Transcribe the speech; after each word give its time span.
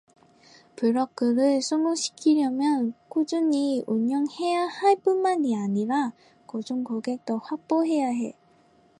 블로그를 0.77 1.61
성공시키려면 1.61 2.95
꾸준히 3.07 3.83
운영해야 3.85 4.65
할 4.67 4.95
뿐만이 4.95 5.55
아니라 5.55 6.11
고정 6.47 6.83
고객도 6.83 7.37
확보해야 7.37 8.07
해. 8.07 8.35